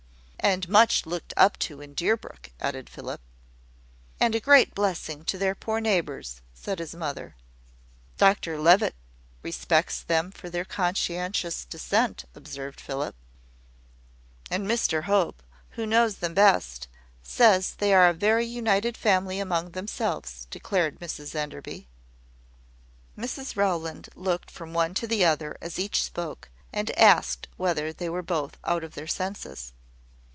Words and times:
"And 0.43 0.67
much 0.67 1.05
looked 1.05 1.35
up 1.37 1.59
to 1.59 1.81
in 1.81 1.93
Deerbrook," 1.93 2.51
added 2.59 2.89
Philip. 2.89 3.21
"And 4.19 4.33
a 4.33 4.39
great 4.39 4.73
blessing 4.73 5.23
to 5.25 5.37
their 5.37 5.53
poor 5.53 5.79
neighbours," 5.79 6.41
said 6.55 6.79
his 6.79 6.95
mother. 6.95 7.35
"Dr 8.17 8.57
Levitt 8.59 8.95
respects 9.43 10.01
them 10.01 10.31
for 10.31 10.49
their 10.49 10.65
conscientious 10.65 11.63
dissent," 11.63 12.25
observed 12.33 12.81
Philip. 12.81 13.13
"And 14.49 14.65
Mr 14.67 15.03
Hope, 15.03 15.43
who 15.75 15.85
knows 15.85 16.15
them 16.15 16.33
best, 16.33 16.87
says 17.21 17.75
they 17.75 17.93
are 17.93 18.09
a 18.09 18.13
very 18.13 18.45
united 18.47 18.97
family 18.97 19.39
among 19.39 19.71
themselves," 19.71 20.47
declared 20.49 20.99
Mrs 20.99 21.35
Enderby. 21.35 21.87
Mrs 23.15 23.55
Rowland 23.55 24.09
looked 24.15 24.49
from 24.49 24.73
one 24.73 24.95
to 24.95 25.05
the 25.05 25.23
other 25.23 25.55
as 25.61 25.77
each 25.77 26.01
spoke, 26.03 26.49
and 26.73 26.89
asked 26.97 27.47
whether 27.57 27.93
they 27.93 28.09
were 28.09 28.23
both 28.23 28.57
out 28.63 28.83
of 28.83 28.95
their 28.95 29.05
senses. 29.07 29.73